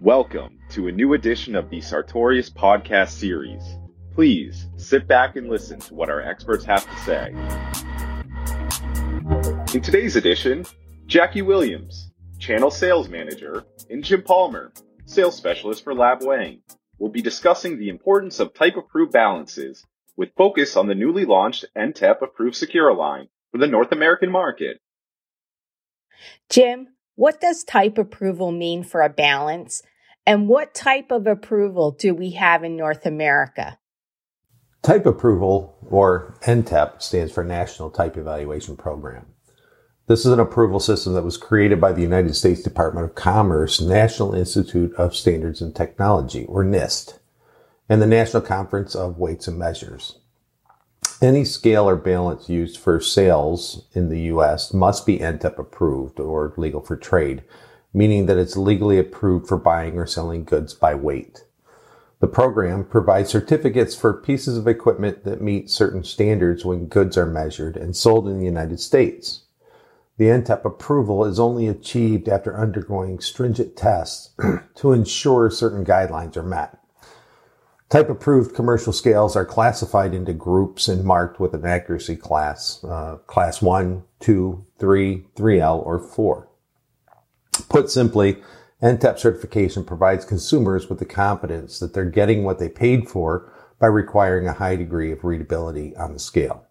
Welcome 0.00 0.58
to 0.70 0.88
a 0.88 0.92
new 0.92 1.14
edition 1.14 1.56
of 1.56 1.70
the 1.70 1.80
Sartorius 1.80 2.50
podcast 2.50 3.10
series. 3.10 3.62
Please 4.12 4.68
sit 4.76 5.08
back 5.08 5.36
and 5.36 5.48
listen 5.48 5.80
to 5.80 5.94
what 5.94 6.10
our 6.10 6.20
experts 6.20 6.64
have 6.64 6.84
to 6.84 6.96
say. 7.04 7.30
In 9.74 9.82
today's 9.82 10.16
edition, 10.16 10.66
Jackie 11.06 11.42
Williams, 11.42 12.10
Channel 12.38 12.70
Sales 12.70 13.08
Manager, 13.08 13.64
and 13.88 14.04
Jim 14.04 14.22
Palmer, 14.22 14.72
Sales 15.06 15.36
Specialist 15.36 15.82
for 15.82 15.94
Lab 15.94 16.22
Weighing, 16.22 16.60
will 16.98 17.10
be 17.10 17.22
discussing 17.22 17.78
the 17.78 17.88
importance 17.88 18.40
of 18.40 18.54
type 18.54 18.76
approved 18.76 19.12
balances 19.12 19.84
with 20.16 20.34
focus 20.36 20.76
on 20.76 20.86
the 20.86 20.94
newly 20.94 21.24
launched 21.24 21.64
NTEP 21.76 22.22
approved 22.22 22.56
Secura 22.56 22.96
line 22.96 23.28
for 23.50 23.58
the 23.58 23.66
North 23.66 23.92
American 23.92 24.30
market. 24.30 24.80
Jim, 26.50 26.88
what 27.16 27.40
does 27.40 27.64
type 27.64 27.98
approval 27.98 28.50
mean 28.52 28.82
for 28.82 29.02
a 29.02 29.08
balance? 29.08 29.82
And 30.26 30.48
what 30.48 30.74
type 30.74 31.10
of 31.10 31.26
approval 31.26 31.92
do 31.92 32.14
we 32.14 32.30
have 32.30 32.64
in 32.64 32.76
North 32.76 33.06
America? 33.06 33.78
Type 34.82 35.06
approval, 35.06 35.78
or 35.88 36.38
NTEP, 36.42 37.00
stands 37.02 37.32
for 37.32 37.44
National 37.44 37.90
Type 37.90 38.16
Evaluation 38.16 38.76
Program. 38.76 39.26
This 40.06 40.26
is 40.26 40.32
an 40.32 40.40
approval 40.40 40.80
system 40.80 41.14
that 41.14 41.24
was 41.24 41.38
created 41.38 41.80
by 41.80 41.92
the 41.92 42.02
United 42.02 42.34
States 42.34 42.62
Department 42.62 43.06
of 43.06 43.14
Commerce 43.14 43.80
National 43.80 44.34
Institute 44.34 44.92
of 44.94 45.14
Standards 45.14 45.62
and 45.62 45.74
Technology, 45.74 46.44
or 46.46 46.62
NIST, 46.62 47.18
and 47.88 48.02
the 48.02 48.06
National 48.06 48.42
Conference 48.42 48.94
of 48.94 49.18
Weights 49.18 49.48
and 49.48 49.58
Measures. 49.58 50.18
Any 51.24 51.46
scale 51.46 51.88
or 51.88 51.96
balance 51.96 52.50
used 52.50 52.76
for 52.76 53.00
sales 53.00 53.86
in 53.94 54.10
the 54.10 54.20
U.S. 54.24 54.74
must 54.74 55.06
be 55.06 55.20
NTEP 55.20 55.58
approved 55.58 56.20
or 56.20 56.52
legal 56.58 56.82
for 56.82 56.98
trade, 56.98 57.44
meaning 57.94 58.26
that 58.26 58.36
it's 58.36 58.58
legally 58.58 58.98
approved 58.98 59.48
for 59.48 59.56
buying 59.56 59.98
or 59.98 60.06
selling 60.06 60.44
goods 60.44 60.74
by 60.74 60.94
weight. 60.94 61.46
The 62.20 62.26
program 62.26 62.84
provides 62.84 63.30
certificates 63.30 63.96
for 63.96 64.12
pieces 64.12 64.58
of 64.58 64.68
equipment 64.68 65.24
that 65.24 65.40
meet 65.40 65.70
certain 65.70 66.04
standards 66.04 66.62
when 66.62 66.88
goods 66.88 67.16
are 67.16 67.24
measured 67.24 67.78
and 67.78 67.96
sold 67.96 68.28
in 68.28 68.38
the 68.38 68.44
United 68.44 68.78
States. 68.78 69.44
The 70.18 70.26
NTEP 70.26 70.66
approval 70.66 71.24
is 71.24 71.40
only 71.40 71.68
achieved 71.68 72.28
after 72.28 72.54
undergoing 72.54 73.18
stringent 73.20 73.76
tests 73.76 74.34
to 74.74 74.92
ensure 74.92 75.48
certain 75.48 75.86
guidelines 75.86 76.36
are 76.36 76.42
met. 76.42 76.83
Type 77.94 78.10
approved 78.10 78.56
commercial 78.56 78.92
scales 78.92 79.36
are 79.36 79.44
classified 79.44 80.14
into 80.14 80.32
groups 80.32 80.88
and 80.88 81.04
marked 81.04 81.38
with 81.38 81.54
an 81.54 81.64
accuracy 81.64 82.16
class, 82.16 82.82
uh, 82.82 83.18
class 83.28 83.62
1, 83.62 84.02
2, 84.18 84.66
3, 84.80 85.24
3L, 85.36 85.86
or 85.86 86.00
4. 86.00 86.48
Put 87.68 87.92
simply, 87.92 88.42
NTEP 88.82 89.20
certification 89.20 89.84
provides 89.84 90.24
consumers 90.24 90.88
with 90.88 90.98
the 90.98 91.04
confidence 91.04 91.78
that 91.78 91.94
they're 91.94 92.04
getting 92.04 92.42
what 92.42 92.58
they 92.58 92.68
paid 92.68 93.08
for 93.08 93.52
by 93.78 93.86
requiring 93.86 94.48
a 94.48 94.54
high 94.54 94.74
degree 94.74 95.12
of 95.12 95.22
readability 95.22 95.94
on 95.94 96.14
the 96.14 96.18
scale. 96.18 96.66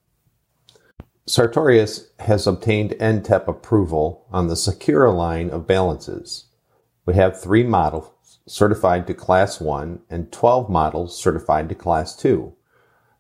Sartorius 1.26 2.10
has 2.20 2.46
obtained 2.46 2.98
NTEP 3.00 3.48
approval 3.48 4.28
on 4.30 4.48
the 4.48 4.56
Secura 4.56 5.16
line 5.16 5.50
of 5.52 5.68
balances. 5.68 6.48
We 7.06 7.14
have 7.14 7.42
three 7.42 7.64
models 7.64 8.12
certified 8.46 9.08
to 9.08 9.14
Class 9.14 9.62
1 9.62 10.02
and 10.10 10.32
12 10.32 10.70
models 10.70 11.18
certified 11.18 11.70
to 11.70 11.76
Class 11.76 12.16
2. 12.16 12.54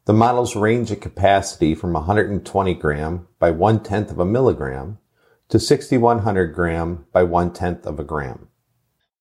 The 0.05 0.13
models 0.13 0.55
range 0.55 0.91
in 0.91 0.99
capacity 0.99 1.75
from 1.75 1.93
120 1.93 2.73
gram 2.73 3.27
by 3.39 3.51
one 3.51 3.81
tenth 3.81 4.11
of 4.11 4.19
a 4.19 4.25
milligram 4.25 4.97
to 5.49 5.59
6100 5.59 6.53
gram 6.53 7.05
by 7.13 7.23
one 7.23 7.53
tenth 7.53 7.85
of 7.85 7.99
a 7.99 8.03
gram. 8.03 8.49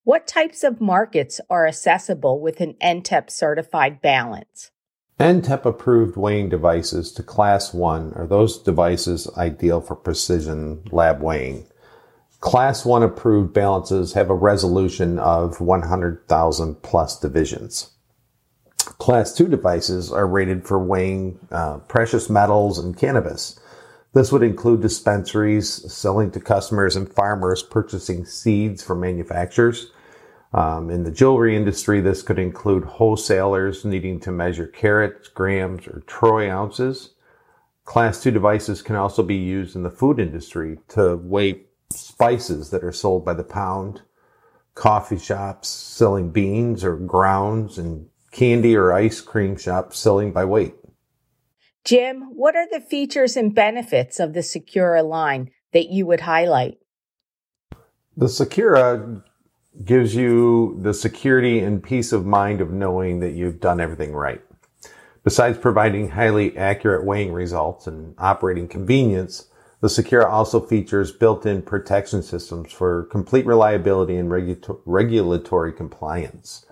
What 0.04 0.26
types 0.26 0.64
of 0.64 0.80
markets 0.80 1.40
are 1.48 1.66
accessible 1.66 2.40
with 2.40 2.60
an 2.60 2.74
NTEP 2.82 3.30
certified 3.30 4.02
balance? 4.02 4.72
NTEP 5.20 5.64
approved 5.64 6.16
weighing 6.16 6.48
devices 6.48 7.12
to 7.12 7.22
class 7.22 7.72
1 7.72 8.14
are 8.14 8.26
those 8.26 8.58
devices 8.58 9.30
ideal 9.36 9.80
for 9.80 9.94
precision 9.94 10.82
lab 10.90 11.22
weighing. 11.22 11.68
Class 12.42 12.84
1 12.84 13.02
approved 13.02 13.54
balances 13.54 14.12
have 14.12 14.28
a 14.28 14.34
resolution 14.34 15.18
of 15.18 15.62
100,000 15.62 16.82
plus 16.82 17.18
divisions. 17.18 17.92
Class 18.76 19.32
2 19.34 19.48
devices 19.48 20.12
are 20.12 20.26
rated 20.26 20.66
for 20.66 20.78
weighing 20.78 21.38
uh, 21.50 21.78
precious 21.78 22.28
metals 22.28 22.78
and 22.78 22.98
cannabis. 22.98 23.58
This 24.12 24.30
would 24.30 24.42
include 24.42 24.82
dispensaries 24.82 25.90
selling 25.90 26.30
to 26.32 26.40
customers 26.40 26.96
and 26.96 27.10
farmers 27.10 27.62
purchasing 27.62 28.26
seeds 28.26 28.82
from 28.82 29.00
manufacturers 29.00 29.90
um, 30.54 30.90
in 30.90 31.04
the 31.04 31.10
jewelry 31.10 31.56
industry, 31.56 32.00
this 32.00 32.22
could 32.22 32.38
include 32.38 32.84
wholesalers 32.84 33.84
needing 33.84 34.20
to 34.20 34.30
measure 34.30 34.66
carats, 34.66 35.28
grams, 35.28 35.86
or 35.86 36.02
troy 36.06 36.50
ounces. 36.50 37.14
Class 37.84 38.22
2 38.22 38.30
devices 38.30 38.82
can 38.82 38.96
also 38.96 39.22
be 39.22 39.36
used 39.36 39.74
in 39.74 39.82
the 39.82 39.90
food 39.90 40.20
industry 40.20 40.78
to 40.88 41.16
weigh 41.16 41.62
spices 41.96 42.70
that 42.70 42.84
are 42.84 42.92
sold 42.92 43.24
by 43.24 43.34
the 43.34 43.44
pound, 43.44 44.02
coffee 44.74 45.18
shops 45.18 45.68
selling 45.68 46.30
beans 46.30 46.84
or 46.84 46.96
grounds, 46.96 47.78
and 47.78 48.08
candy 48.30 48.76
or 48.76 48.92
ice 48.92 49.20
cream 49.20 49.56
shops 49.56 49.98
selling 49.98 50.32
by 50.32 50.44
weight. 50.44 50.74
Jim, 51.84 52.36
what 52.36 52.54
are 52.54 52.68
the 52.70 52.80
features 52.80 53.36
and 53.36 53.54
benefits 53.54 54.20
of 54.20 54.34
the 54.34 54.40
Secura 54.40 55.04
line 55.04 55.50
that 55.72 55.88
you 55.88 56.06
would 56.06 56.20
highlight? 56.20 56.78
The 58.16 58.26
Secura 58.26 59.22
gives 59.84 60.14
you 60.14 60.78
the 60.82 60.94
security 60.94 61.58
and 61.58 61.82
peace 61.82 62.12
of 62.12 62.26
mind 62.26 62.60
of 62.60 62.70
knowing 62.70 63.20
that 63.20 63.32
you've 63.32 63.60
done 63.60 63.80
everything 63.80 64.12
right. 64.12 64.42
Besides 65.24 65.58
providing 65.58 66.10
highly 66.10 66.56
accurate 66.56 67.06
weighing 67.06 67.32
results 67.32 67.86
and 67.86 68.14
operating 68.18 68.68
convenience, 68.68 69.48
the 69.82 69.88
Secura 69.88 70.26
also 70.26 70.60
features 70.60 71.10
built-in 71.10 71.60
protection 71.60 72.22
systems 72.22 72.72
for 72.72 73.02
complete 73.06 73.44
reliability 73.44 74.14
and 74.16 74.30
regu- 74.30 74.80
regulatory 74.86 75.72
compliance. 75.72 76.64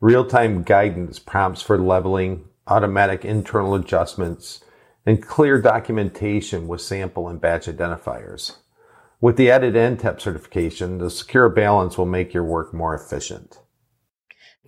Real-time 0.00 0.64
guidance 0.64 1.20
prompts 1.20 1.62
for 1.62 1.78
leveling, 1.78 2.44
automatic 2.66 3.24
internal 3.24 3.76
adjustments, 3.76 4.64
and 5.06 5.22
clear 5.22 5.62
documentation 5.62 6.66
with 6.66 6.80
sample 6.80 7.28
and 7.28 7.40
batch 7.40 7.66
identifiers. 7.66 8.56
With 9.20 9.36
the 9.36 9.48
added 9.48 9.74
NTEP 9.74 10.20
certification, 10.20 10.98
the 10.98 11.06
Secura 11.06 11.54
Balance 11.54 11.96
will 11.96 12.06
make 12.06 12.34
your 12.34 12.44
work 12.44 12.74
more 12.74 12.96
efficient. 12.96 13.60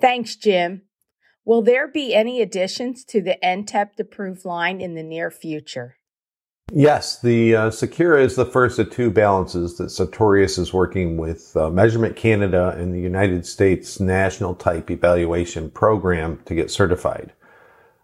Thanks, 0.01 0.37
Jim. 0.37 0.83
Will 1.45 1.63
there 1.63 1.89
be 1.89 2.15
any 2.15 2.41
additions 2.41 3.05
to 3.07 3.21
the 3.21 3.39
NTEP 3.43 3.99
approved 3.99 4.45
line 4.45 4.81
in 4.81 4.95
the 4.95 5.03
near 5.03 5.33
future? 5.33 5.97
Yes, 6.75 7.21
the 7.21 7.55
uh, 7.55 7.71
Secura 7.71 8.23
is 8.23 8.35
the 8.35 8.47
first 8.47 8.79
of 8.79 8.91
two 8.91 9.11
balances 9.11 9.77
that 9.77 9.91
Sartorius 9.91 10.57
is 10.57 10.73
working 10.73 11.19
with 11.19 11.55
uh, 11.55 11.69
Measurement 11.69 12.17
Canada 12.17 12.75
and 12.79 12.95
the 12.95 13.01
United 13.01 13.45
States 13.45 14.01
National 14.01 14.55
Type 14.55 14.91
Evaluation 14.91 15.71
Program 15.71 16.41
to 16.47 16.55
get 16.55 16.71
certified. 16.71 17.35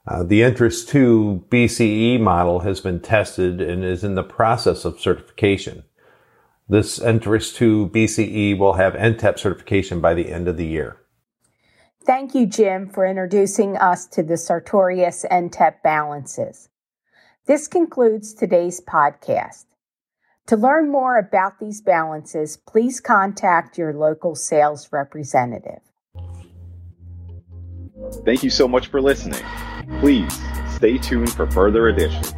Uh, 0.06 0.22
the 0.22 0.42
Entris 0.42 0.86
2 0.86 1.46
BCE 1.48 2.20
model 2.20 2.60
has 2.60 2.82
been 2.82 3.00
tested 3.00 3.62
and 3.62 3.82
is 3.82 4.04
in 4.04 4.16
the 4.16 4.22
process 4.22 4.84
of 4.84 5.00
certification. 5.00 5.84
This 6.68 6.98
Entris 6.98 7.54
2 7.54 7.88
BCE 7.88 8.58
will 8.58 8.74
have 8.74 8.92
NTEP 8.92 9.38
certification 9.38 10.02
by 10.02 10.12
the 10.12 10.30
end 10.30 10.46
of 10.46 10.58
the 10.58 10.66
year. 10.66 10.98
Thank 12.04 12.34
you, 12.34 12.44
Jim, 12.44 12.90
for 12.90 13.06
introducing 13.06 13.78
us 13.78 14.06
to 14.08 14.22
the 14.22 14.36
Sartorius 14.36 15.24
NTEP 15.30 15.82
balances. 15.82 16.68
This 17.48 17.66
concludes 17.66 18.34
today's 18.34 18.78
podcast. 18.78 19.64
To 20.48 20.56
learn 20.58 20.92
more 20.92 21.16
about 21.16 21.58
these 21.58 21.80
balances, 21.80 22.58
please 22.58 23.00
contact 23.00 23.78
your 23.78 23.94
local 23.94 24.34
sales 24.34 24.90
representative. 24.92 25.80
Thank 28.26 28.42
you 28.42 28.50
so 28.50 28.68
much 28.68 28.88
for 28.88 29.00
listening. 29.00 29.42
Please 30.00 30.38
stay 30.74 30.98
tuned 30.98 31.32
for 31.32 31.50
further 31.50 31.88
editions. 31.88 32.34